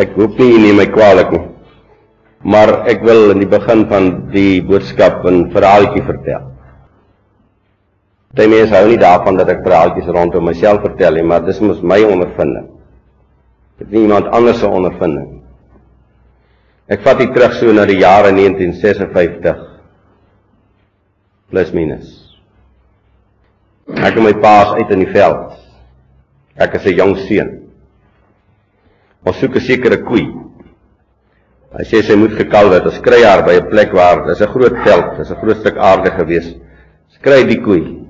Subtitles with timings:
[0.00, 1.42] Ek hoop nie u neem my kwaadlik nie.
[2.50, 6.46] Maar ek wil in die begin van die boodskap 'n verhaaltjie vertel.
[8.30, 11.82] Party mense hou nie daarvan dat ek verhaaltjies rondom myself vertel nie, maar dis mos
[11.82, 12.68] my ondervinding.
[13.78, 15.42] Dit is nie iemand anders se ondervinding.
[16.88, 19.58] Ek vat dit terug so na die jare 1956
[21.50, 22.38] plus minus.
[23.94, 25.58] Ek en my paas uit in die veld.
[26.56, 27.59] Ek is 'n jong seun.
[29.24, 30.26] Ons soek 'n sekere koei.
[31.70, 32.86] Hy sê sy moet gekalwe het.
[32.86, 35.76] Ons kry haar by 'n plek waar dis 'n groot veld, dis 'n groot stuk
[35.76, 36.48] aarde gewees.
[37.10, 38.06] Ons kry die koei.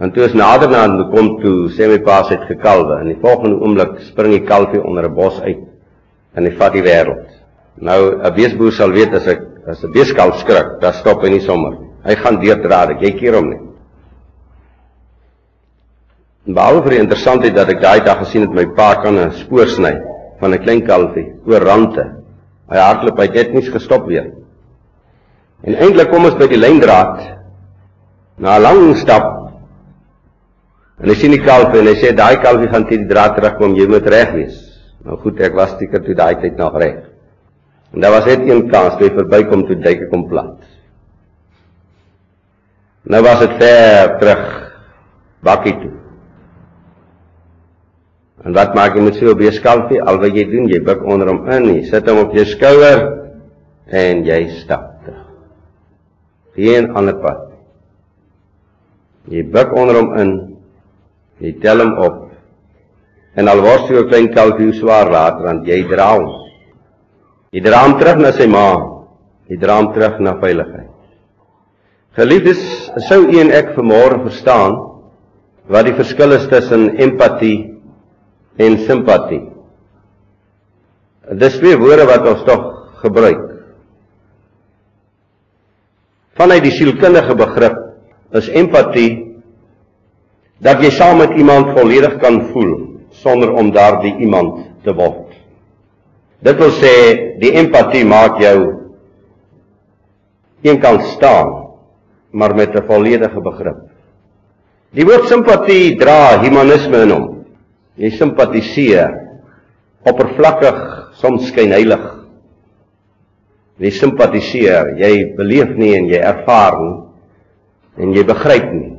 [0.00, 3.00] En toe is nader na aan kom toe sê my pa het gekalwe.
[3.00, 5.62] In die volgende oomblik spring die kalfie onder 'n bos uit
[6.34, 7.28] en hy vat die wêreld.
[7.76, 11.40] Nou 'n beesboer sal weet as ek as 'n beeskalf skrik, dan stop hy nie
[11.40, 11.78] sommer.
[12.04, 13.60] Hy gaan deurdraad, jy keer hom nie.
[16.44, 19.66] Behalwe vir die interessantheid dat ek daai dag gesien het my pa kan 'n spoor
[19.66, 19.94] sny
[20.40, 22.04] van 'n klein kalfie oor rande.
[22.68, 24.32] Hy hardloop hy het net gestop weer.
[25.64, 27.20] En eintlik kom ons by die lyndraad
[28.36, 29.24] na 'n lang stap.
[31.00, 33.74] En hy sien die kalfie en hy sê daai kalfie gaan teen die draad terugkom,
[33.74, 34.80] jy moet reg wees.
[35.04, 37.08] Nou goed, ek was seker toe daai tyd nog reg.
[37.94, 40.60] En daar was net een kans, toe hy verbykom toe duik ek kom plat.
[43.04, 44.72] Nou was dit ver terug
[45.40, 46.03] bakkie toe.
[48.44, 50.02] En wat maak jy met so 'n beeskalfie?
[50.02, 53.00] Al wat jy doen, jy buig onder hom in, jy sit hom op jou skouer
[53.88, 55.26] en jy stap terug.
[56.54, 57.52] Geen ander pad.
[59.28, 60.56] Jy buig onder hom in.
[61.40, 62.32] Jy tel hom op.
[63.34, 66.28] En al word so 'n klein kalfie swaar later aan jy dra hom.
[67.50, 68.76] Jy dra hom terug na sy ma.
[69.48, 70.90] Jy dra hom terug na veiligheid.
[72.12, 74.76] Geliefdes, sou u en ek vanmôre verstaan
[75.66, 77.73] wat die verskil is tussen empatie
[78.56, 79.42] en simpatie.
[81.40, 82.64] Dis twee woorde wat ons tog
[83.02, 83.42] gebruik.
[86.34, 87.76] Vanuit die sielkundige begrip
[88.34, 89.10] is empatie
[90.64, 92.72] dat jy saam met iemand volledig kan voel
[93.22, 95.30] sonder om daardie iemand te word.
[96.44, 96.94] Dit wil sê
[97.40, 98.56] die empatie maak jou
[100.64, 101.52] een kan staan
[102.34, 103.78] maar met 'n volledige begrip.
[104.90, 107.33] Die woord simpatie dra humanisme in hom.
[108.00, 109.12] Jy simpatiseer
[110.04, 110.78] oppervlakkig,
[111.20, 112.02] soms skynheilig.
[113.82, 116.94] Jy simpatiseer, jy beleef nie en jy ervaar nie
[118.04, 118.90] en jy begryp nie.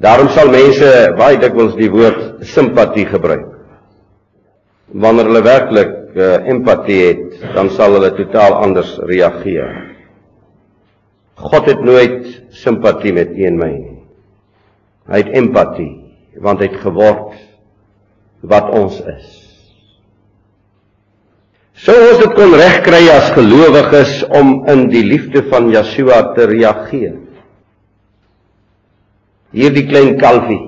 [0.00, 3.46] Daarom sal mense baie dikwels die woord simpatie gebruik.
[4.92, 9.72] Wanneer hulle werklik uh, empatie het, dan sal hulle totaal anders reageer.
[11.40, 13.98] God het nooit simpatie met een my nie.
[15.08, 15.99] Hy het empatie
[16.38, 17.38] want hy het geword
[18.46, 19.28] wat ons is.
[21.80, 27.16] Sou ons dit kon regkry as gelowiges om in die liefde van Yeshua te reageer.
[29.56, 30.60] Hierdie klein kalfie.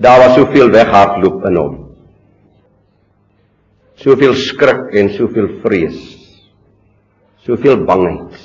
[0.00, 1.74] Daar was soveel weghardloop in hom.
[4.00, 5.98] Soveel skrik en soveel vrees.
[7.44, 8.36] Soveel bangheid.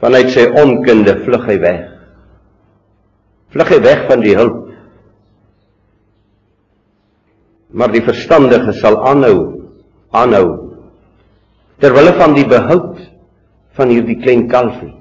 [0.00, 1.89] Vanuit sy onkunde vlug hy weg
[3.54, 4.58] vlug hy weg van die hulp.
[7.70, 9.36] Maar die verstandige sal aanhou,
[10.10, 10.46] aanhou
[11.80, 12.98] ter wille van die behoud
[13.78, 14.92] van hierdie klein kalfie.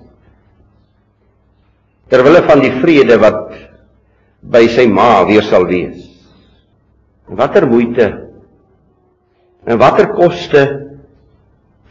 [2.09, 3.49] Ter wille van die vrede wat
[4.39, 6.05] by sy ma weer sal wees.
[7.27, 8.07] Watter moeite
[9.67, 10.63] en watter koste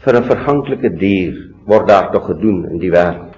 [0.03, 1.35] vir 'n verganklike dier
[1.67, 3.28] word daar tog gedoen in die wêreld?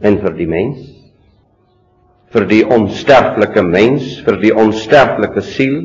[0.00, 0.82] En vir die mens.
[2.34, 5.78] Vir die onsterflike mens vir die onsterflike siel.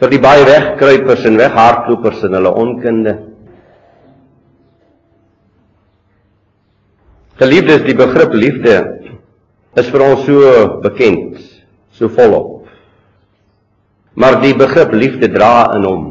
[0.00, 3.16] Vir die baie wegkruipers en weghardlopers in hulle onkunde.
[7.42, 8.78] Geliefdes die begrip liefde
[9.80, 11.40] is vir ons so bekend
[11.96, 12.66] so volop.
[14.14, 16.08] Maar die begrip liefde dra in hom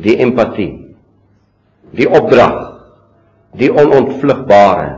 [0.00, 0.70] die empatie
[1.92, 2.71] die opdrag
[3.58, 4.88] die onontvlugbare.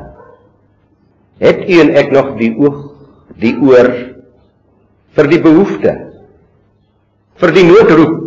[1.42, 2.80] Het u en ek nog die oog,
[3.40, 3.90] die oor
[5.14, 5.94] vir die behoefte,
[7.42, 8.20] vir die noodroep?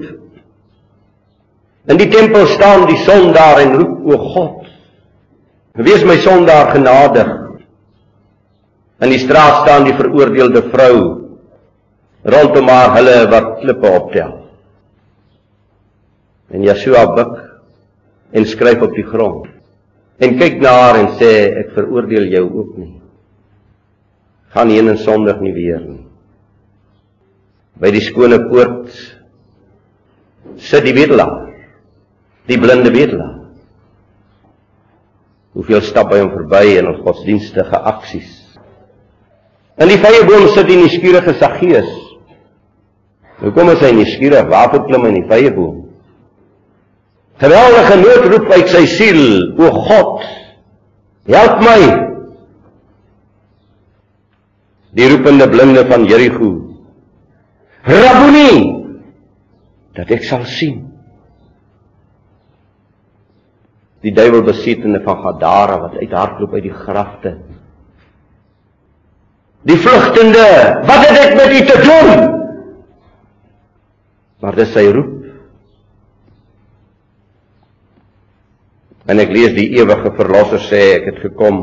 [1.88, 4.68] In die tempel staan die sondaar en roep o God,
[5.80, 7.30] wees my sondaar genadig.
[9.00, 10.98] In die straat staan die veroordeelde vrou
[12.28, 14.34] rondom haar hulle wat klippe optel.
[16.52, 17.38] En Yeshua buig
[18.36, 19.57] en skryf op die grond
[20.20, 21.32] en kyk na haar en sê
[21.62, 22.94] ek veroordeel jou ook nie.
[24.56, 26.04] Gaan heen en sondig nie weer nie.
[27.78, 28.90] By die skone poort
[30.58, 31.52] sit die bedelaar,
[32.50, 33.36] die blinde bedelaar.
[35.58, 38.34] Hoeveel stap by hom verby in ons godsdienstige aksies.
[39.78, 41.90] In die vrye boom sit die nuuskierige Saggeus.
[43.44, 44.48] Hoekom is hy nuuskierig?
[44.50, 45.87] Waarvoor klim hy in die vrye boom?
[47.38, 49.24] Geweldige nood roep uit sy siel,
[49.62, 50.24] o God,
[51.30, 51.82] help my.
[54.98, 56.50] Die roepende blinde van Jerigo.
[57.88, 58.54] Rabboni,
[59.96, 60.80] dat ek sal sien.
[64.02, 67.36] Die duiwel besietende van Gadara wat uithardloop uit die grafte.
[69.68, 70.48] Die vlugtende,
[70.90, 72.26] wat het ek met u te doen?
[74.42, 75.27] Maar dis sy roep.
[79.08, 81.62] En ek lees die ewige verlosser sê ek het gekom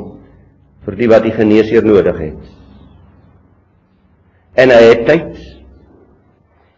[0.85, 2.53] vir die wat die geneesheer nodig het.
[4.61, 5.41] En hy het tyd.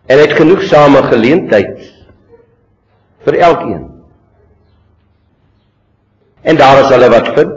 [0.07, 1.83] En hy het genoegsame geleentheid
[3.27, 3.85] vir elkeen.
[6.47, 7.57] En daar is hulle wat vind.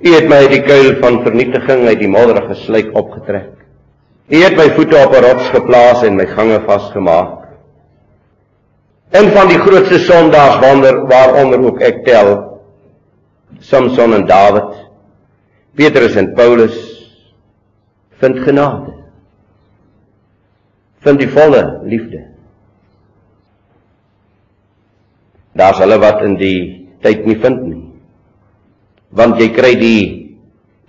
[0.00, 3.52] U het my uit die kuil van vernietiging uit die modderige sluik opgetrek.
[4.30, 7.39] U het my voete op 'n rots geplaas en my gange vasgemaak.
[9.10, 12.30] En van die grootste sondaars wonder waaronder ook ek tel
[13.58, 14.70] Samson en Dawid,
[15.74, 16.76] Petrus en Paulus
[18.22, 18.94] vind genade.
[21.02, 22.22] Vind die volle liefde.
[25.58, 26.58] Daar's hulle wat in die
[27.02, 27.84] tyd nie vind nie.
[29.10, 30.02] Want jy kry die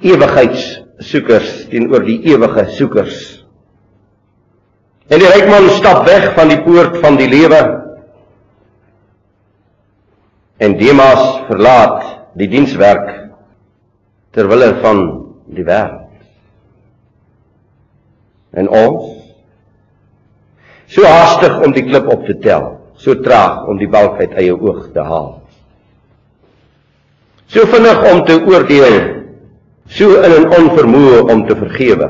[0.05, 3.21] ewigheidssoekers teenoor die ewige soekers.
[5.09, 7.61] En die ryk man stap weg van die poort van die lewe
[10.61, 12.03] En Demas verlaat
[12.37, 13.07] die dienswerk
[14.35, 15.01] ter wille van
[15.51, 16.11] die wêreld.
[18.53, 19.17] En ons
[20.91, 22.67] so haastig om die klip op te tel,
[22.99, 25.39] so traag om die balk uit eie oog te haal.
[27.51, 28.97] So vinnig om te oordeel,
[29.87, 32.07] so in 'n onvermoë om te vergewe.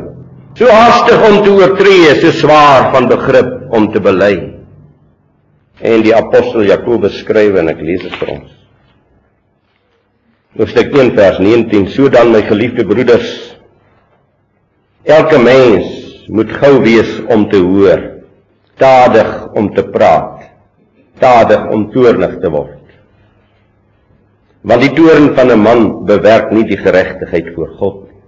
[0.53, 4.60] So haastig om te oortree, so swaar van begrip om te bely.
[5.81, 8.49] En die apostel Jakobus skryf en ek lees dit vir ons.
[10.59, 13.31] Hoofstuk 1 vers 19: So dan my geliefde broeders,
[15.09, 18.03] elke mens moet gou wees om te hoor,
[18.75, 20.45] stadig om te praat,
[21.17, 22.77] stadig om toornig te word.
[24.61, 28.21] Want die toorn van 'n man bewerk nie die geregtigheid voor God nie.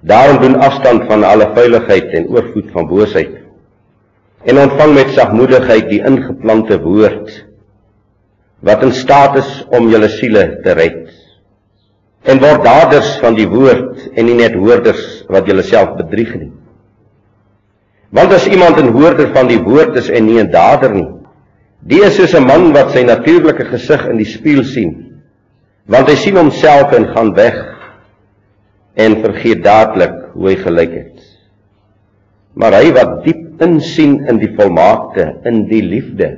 [0.00, 3.47] Daarom doen afstand van alle vuiligheid en oorvloed van boosheid
[4.46, 7.30] en ontvang met sagmoedigheid die ingeplante woord
[8.66, 11.10] wat in staat is om julle siele te red.
[12.26, 16.50] En word daders van die woord en nie net hoorders wat julle self bedrieg nie.
[18.10, 21.08] Want as iemand 'n hoorder van die woord is en nie 'n dader nie,
[21.80, 25.22] die is soos 'n man wat sy natuurlike gesig in die spieël sien.
[25.86, 27.56] Want hy sien homself en gaan weg
[28.94, 31.20] en vergeet dadelik hoe hy gelyk het.
[32.54, 36.28] Maar hy wat diep insien in die volmaakte, in die liefde.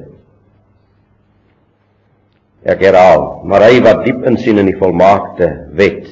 [2.69, 6.09] Ek herhaal, maar hy wat diep insien in die volmaakte wet.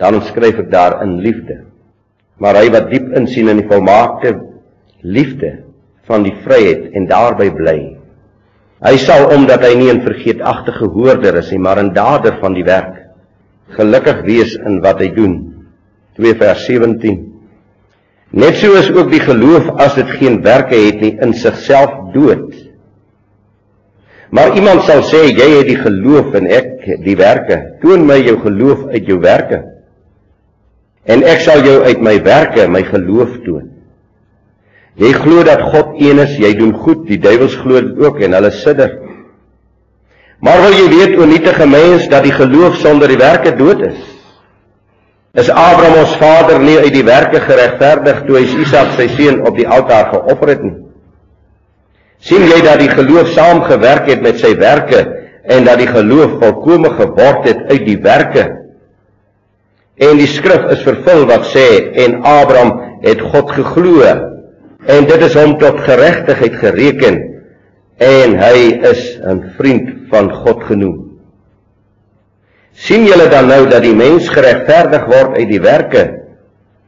[0.00, 1.62] Dan skryf ek daar in liefde.
[2.40, 4.34] Maar hy wat diep insien in die volmaakte
[5.04, 5.52] liefde
[6.08, 7.78] van die vryheid en daarby bly.
[8.84, 12.64] Hy sal omdat hy nie 'n vergeetagtige hoorder is nie, maar 'n dader van die
[12.64, 13.08] werk,
[13.70, 15.64] gelukkig wees in wat hy doen.
[16.16, 17.35] 2 vers 17
[18.36, 22.50] Net so is ook die geloof as dit geen werke het nie in sigself dood.
[24.30, 27.56] Maar iemand sal sê jy het die geloof en ek die werke.
[27.80, 29.62] Toon my jou geloof uit jou werke.
[31.08, 33.70] En ek sal jou uit my werke my geloof toon.
[35.00, 38.36] Jy glo dat God een is, jy doen goed, die duiwels glo dit ook en
[38.36, 38.98] hulle sidder.
[40.44, 44.15] Maar wil jy weet o nietige mens dat die geloof sonder die werke dood is?
[45.36, 49.58] Is Abraham ons vader nie uit die werke geregverdig toe hy Isak sy seun op
[49.58, 50.76] die altaar geoffer het nie?
[52.26, 55.02] sien jy dat die geloof saamgewerk het met sy werke
[55.52, 58.46] en dat die geloof volkome geword het uit die werke?
[60.00, 61.66] En die skrif is vervul wat sê
[62.06, 62.72] en Abraham
[63.04, 67.20] het God geglo en dit is hom tot geregtigheid gereken
[68.00, 68.56] en hy
[68.88, 71.05] is 'n vriend van God genoem
[72.76, 76.04] sien julle dan nou dat die mens geregverdig word uit die werke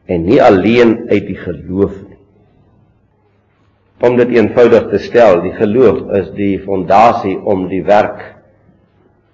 [0.09, 2.17] en nie alleen uit die geloof nie.
[4.05, 8.21] Om dit eenvoudig te stel, die geloof is die fondasie om die werk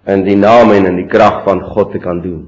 [0.09, 2.43] in die naam en in die krag van God te kan doen.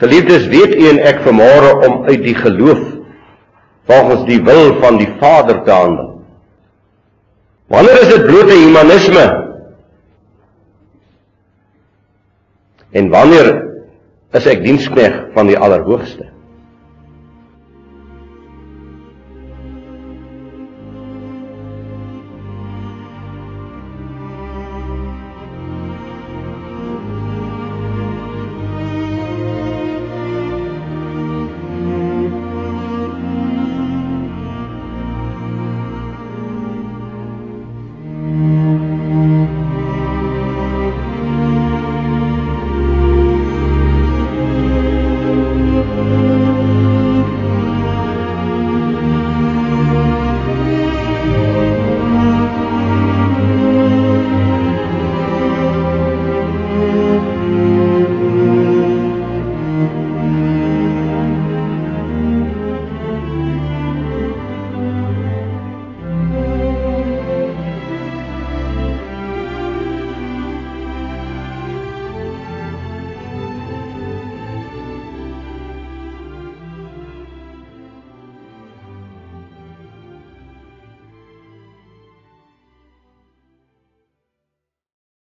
[0.00, 2.80] Geliefdes, weet u en ek vanmôre om uit die geloof
[3.90, 6.08] volgens die wil van die Vader te handel.
[7.70, 9.49] Wanneer is dit blote humanisme?
[12.92, 13.52] En wanneer
[14.34, 16.26] is ek dienskneg van die Allerhoogste?